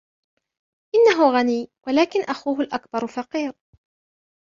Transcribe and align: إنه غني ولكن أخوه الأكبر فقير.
إنه 0.95 1.31
غني 1.35 1.69
ولكن 1.87 2.21
أخوه 2.21 2.59
الأكبر 2.59 3.07
فقير. 3.07 3.53